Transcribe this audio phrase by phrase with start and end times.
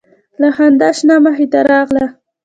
[0.41, 2.05] له خندا شنه مخې ته راغله